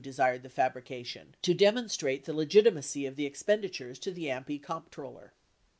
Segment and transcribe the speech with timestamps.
[0.03, 4.59] 881 desired the fabrication to demonstrate the legitimacy of the expendi tures to the AMPI
[4.63, 5.31] comptroller.